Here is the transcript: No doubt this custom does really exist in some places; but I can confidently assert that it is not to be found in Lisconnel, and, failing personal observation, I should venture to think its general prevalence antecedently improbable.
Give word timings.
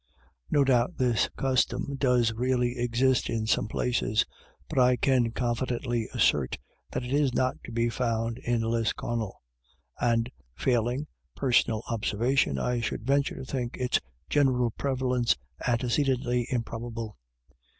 No 0.49 0.63
doubt 0.63 0.97
this 0.97 1.29
custom 1.37 1.95
does 1.95 2.33
really 2.33 2.79
exist 2.79 3.29
in 3.29 3.45
some 3.45 3.67
places; 3.67 4.25
but 4.67 4.79
I 4.79 4.95
can 4.95 5.29
confidently 5.29 6.09
assert 6.11 6.57
that 6.91 7.03
it 7.03 7.13
is 7.13 7.35
not 7.35 7.57
to 7.65 7.71
be 7.71 7.87
found 7.87 8.39
in 8.39 8.61
Lisconnel, 8.61 9.43
and, 9.99 10.31
failing 10.55 11.05
personal 11.35 11.83
observation, 11.87 12.57
I 12.57 12.79
should 12.81 13.05
venture 13.05 13.35
to 13.35 13.45
think 13.45 13.77
its 13.77 13.99
general 14.27 14.71
prevalence 14.71 15.35
antecedently 15.67 16.47
improbable. 16.49 17.19